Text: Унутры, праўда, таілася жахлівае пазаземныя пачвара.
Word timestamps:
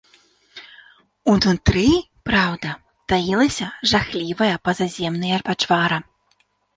Унутры, 1.33 1.83
праўда, 2.29 2.71
таілася 3.13 3.67
жахлівае 3.91 4.49
пазаземныя 4.69 5.37
пачвара. 5.51 5.97